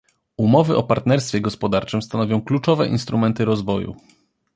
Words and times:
Umowy 0.37 0.75
o 0.77 0.83
partnerstwie 0.83 1.41
gospodarczym 1.41 2.01
stanowią 2.01 2.41
kluczowe 2.41 2.87
instrumenty 2.87 3.45
rozwoju 3.45 3.95